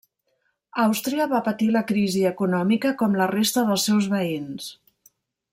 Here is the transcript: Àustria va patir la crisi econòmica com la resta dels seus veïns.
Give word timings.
Àustria 0.83 1.27
va 1.33 1.41
patir 1.49 1.67
la 1.75 1.83
crisi 1.93 2.25
econòmica 2.31 2.95
com 3.03 3.21
la 3.21 3.31
resta 3.37 3.67
dels 3.71 3.89
seus 3.91 4.13
veïns. 4.15 4.73